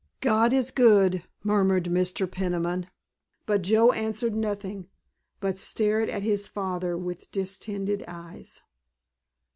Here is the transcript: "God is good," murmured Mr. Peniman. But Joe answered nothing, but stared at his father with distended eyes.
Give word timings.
"God 0.19 0.51
is 0.51 0.71
good," 0.71 1.21
murmured 1.43 1.83
Mr. 1.85 2.25
Peniman. 2.25 2.87
But 3.45 3.61
Joe 3.61 3.91
answered 3.91 4.33
nothing, 4.35 4.87
but 5.39 5.59
stared 5.59 6.09
at 6.09 6.23
his 6.23 6.47
father 6.47 6.97
with 6.97 7.31
distended 7.31 8.03
eyes. 8.07 8.63